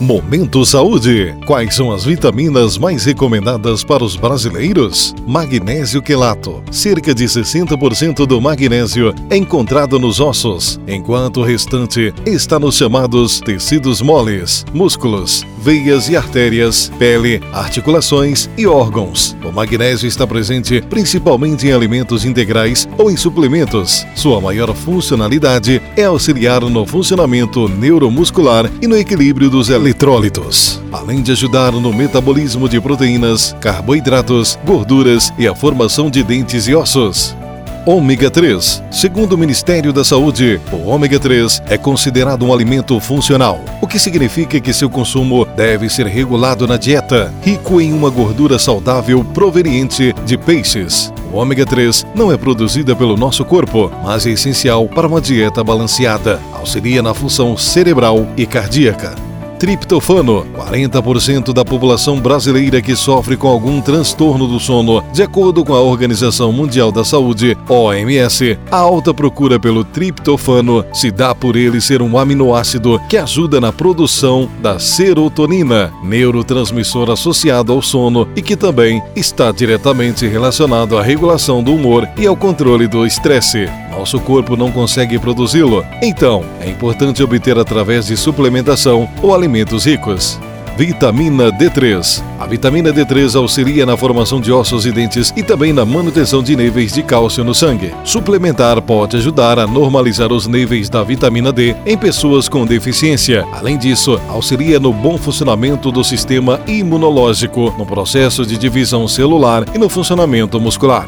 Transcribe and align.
Momento 0.00 0.64
Saúde. 0.64 1.34
Quais 1.44 1.74
são 1.74 1.92
as 1.92 2.06
vitaminas 2.06 2.78
mais 2.78 3.04
recomendadas 3.04 3.84
para 3.84 4.02
os 4.02 4.16
brasileiros? 4.16 5.14
Magnésio 5.26 6.00
quelato. 6.00 6.62
Cerca 6.70 7.14
de 7.14 7.24
60% 7.24 8.24
do 8.26 8.40
magnésio 8.40 9.14
é 9.28 9.36
encontrado 9.36 9.98
nos 9.98 10.18
ossos, 10.18 10.80
enquanto 10.88 11.40
o 11.40 11.44
restante 11.44 12.14
está 12.24 12.58
nos 12.58 12.76
chamados 12.76 13.40
tecidos 13.40 14.00
moles, 14.00 14.64
músculos, 14.72 15.44
veias 15.58 16.08
e 16.08 16.16
artérias, 16.16 16.90
pele, 16.98 17.42
articulações 17.52 18.48
e 18.56 18.66
órgãos. 18.66 19.36
O 19.44 19.52
magnésio 19.52 20.08
está 20.08 20.26
presente 20.26 20.80
principalmente 20.80 21.66
em 21.66 21.72
alimentos 21.72 22.24
integrais 22.24 22.88
ou 22.96 23.10
em 23.10 23.18
suplementos. 23.18 24.06
Sua 24.14 24.40
maior 24.40 24.74
funcionalidade 24.74 25.82
é 25.94 26.04
auxiliar 26.04 26.62
no 26.62 26.86
funcionamento 26.86 27.68
neuromuscular 27.68 28.70
e 28.80 28.86
no 28.86 28.96
equilíbrio 28.96 29.50
dos 29.50 29.68
elementos 29.68 29.89
eletrólitos, 29.90 30.80
além 30.92 31.20
de 31.20 31.32
ajudar 31.32 31.72
no 31.72 31.92
metabolismo 31.92 32.68
de 32.68 32.80
proteínas, 32.80 33.56
carboidratos, 33.60 34.56
gorduras 34.64 35.32
e 35.36 35.48
a 35.48 35.54
formação 35.54 36.08
de 36.08 36.22
dentes 36.22 36.68
e 36.68 36.74
ossos. 36.74 37.36
Ômega 37.84 38.30
3. 38.30 38.82
Segundo 38.90 39.32
o 39.32 39.38
Ministério 39.38 39.92
da 39.92 40.04
Saúde, 40.04 40.60
o 40.70 40.88
ômega 40.88 41.18
3 41.18 41.62
é 41.66 41.76
considerado 41.76 42.44
um 42.44 42.52
alimento 42.52 43.00
funcional, 43.00 43.58
o 43.80 43.86
que 43.86 43.98
significa 43.98 44.60
que 44.60 44.72
seu 44.72 44.88
consumo 44.88 45.44
deve 45.56 45.88
ser 45.88 46.06
regulado 46.06 46.68
na 46.68 46.76
dieta, 46.76 47.32
rico 47.42 47.80
em 47.80 47.92
uma 47.92 48.10
gordura 48.10 48.60
saudável 48.60 49.24
proveniente 49.24 50.14
de 50.24 50.38
peixes. 50.38 51.12
O 51.32 51.36
ômega 51.36 51.66
3 51.66 52.06
não 52.14 52.30
é 52.30 52.36
produzida 52.36 52.94
pelo 52.94 53.16
nosso 53.16 53.44
corpo, 53.44 53.90
mas 54.04 54.24
é 54.24 54.30
essencial 54.30 54.86
para 54.86 55.08
uma 55.08 55.20
dieta 55.20 55.64
balanceada. 55.64 56.40
Auxilia 56.52 57.02
na 57.02 57.12
função 57.12 57.56
cerebral 57.56 58.26
e 58.36 58.46
cardíaca 58.46 59.29
triptofano. 59.60 60.46
40% 60.56 61.52
da 61.52 61.64
população 61.64 62.18
brasileira 62.18 62.80
que 62.80 62.96
sofre 62.96 63.36
com 63.36 63.46
algum 63.46 63.80
transtorno 63.80 64.48
do 64.48 64.58
sono, 64.58 65.04
de 65.12 65.22
acordo 65.22 65.62
com 65.62 65.74
a 65.74 65.80
Organização 65.80 66.50
Mundial 66.50 66.90
da 66.90 67.04
Saúde, 67.04 67.56
OMS, 67.68 68.58
a 68.70 68.78
alta 68.78 69.12
procura 69.12 69.60
pelo 69.60 69.84
triptofano 69.84 70.82
se 70.94 71.10
dá 71.10 71.34
por 71.34 71.56
ele 71.56 71.78
ser 71.80 72.00
um 72.00 72.16
aminoácido 72.16 72.98
que 73.08 73.18
ajuda 73.18 73.60
na 73.60 73.70
produção 73.70 74.48
da 74.62 74.78
serotonina, 74.78 75.92
neurotransmissor 76.02 77.10
associado 77.10 77.72
ao 77.72 77.82
sono 77.82 78.26
e 78.34 78.40
que 78.40 78.56
também 78.56 79.02
está 79.14 79.52
diretamente 79.52 80.26
relacionado 80.26 80.96
à 80.96 81.02
regulação 81.02 81.62
do 81.62 81.74
humor 81.74 82.08
e 82.16 82.26
ao 82.26 82.34
controle 82.34 82.88
do 82.88 83.04
estresse 83.04 83.68
nosso 83.90 84.20
corpo 84.20 84.56
não 84.56 84.70
consegue 84.70 85.18
produzi-lo. 85.18 85.84
Então, 86.02 86.44
é 86.60 86.68
importante 86.68 87.22
obter 87.22 87.58
através 87.58 88.06
de 88.06 88.16
suplementação 88.16 89.08
ou 89.22 89.34
alimentos 89.34 89.84
ricos. 89.84 90.38
Vitamina 90.80 91.52
D3. 91.52 92.22
A 92.38 92.46
vitamina 92.46 92.90
D3 92.90 93.36
auxilia 93.36 93.84
na 93.84 93.98
formação 93.98 94.40
de 94.40 94.50
ossos 94.50 94.86
e 94.86 94.90
dentes 94.90 95.30
e 95.36 95.42
também 95.42 95.74
na 95.74 95.84
manutenção 95.84 96.42
de 96.42 96.56
níveis 96.56 96.94
de 96.94 97.02
cálcio 97.02 97.44
no 97.44 97.54
sangue. 97.54 97.92
Suplementar 98.02 98.80
pode 98.80 99.18
ajudar 99.18 99.58
a 99.58 99.66
normalizar 99.66 100.32
os 100.32 100.46
níveis 100.46 100.88
da 100.88 101.02
vitamina 101.02 101.52
D 101.52 101.76
em 101.84 101.98
pessoas 101.98 102.48
com 102.48 102.64
deficiência. 102.64 103.46
Além 103.52 103.76
disso, 103.76 104.18
auxilia 104.26 104.80
no 104.80 104.90
bom 104.90 105.18
funcionamento 105.18 105.92
do 105.92 106.02
sistema 106.02 106.58
imunológico, 106.66 107.74
no 107.76 107.84
processo 107.84 108.46
de 108.46 108.56
divisão 108.56 109.06
celular 109.06 109.66
e 109.74 109.78
no 109.78 109.90
funcionamento 109.90 110.58
muscular. 110.58 111.06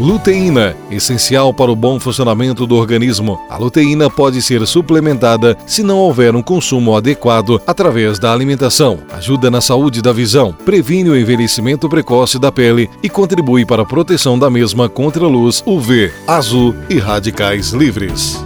Luteína, 0.00 0.74
essencial 0.90 1.52
para 1.52 1.70
o 1.70 1.76
bom 1.76 2.00
funcionamento 2.00 2.66
do 2.66 2.76
organismo. 2.76 3.38
A 3.48 3.56
luteína 3.56 4.08
pode 4.08 4.40
ser 4.40 4.66
suplementada 4.66 5.56
se 5.66 5.82
não 5.82 5.98
houver 5.98 6.34
um 6.34 6.42
consumo 6.42 6.96
adequado 6.96 7.60
através 7.66 8.18
da 8.18 8.32
alimentação. 8.32 9.00
Ajuda 9.12 9.50
na 9.50 9.60
saúde 9.60 10.00
da 10.00 10.12
visão, 10.12 10.52
previne 10.64 11.10
o 11.10 11.16
envelhecimento 11.16 11.88
precoce 11.88 12.38
da 12.38 12.50
pele 12.50 12.88
e 13.02 13.08
contribui 13.08 13.64
para 13.64 13.82
a 13.82 13.86
proteção 13.86 14.38
da 14.38 14.50
mesma 14.50 14.88
contra 14.88 15.24
a 15.24 15.28
luz 15.28 15.62
UV, 15.66 16.10
azul 16.26 16.74
e 16.88 16.98
radicais 16.98 17.70
livres. 17.70 18.42